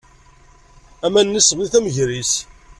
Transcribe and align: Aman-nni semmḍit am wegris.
Aman-nni 1.05 1.41
semmḍit 1.41 1.73
am 1.77 1.87
wegris. 1.87 2.33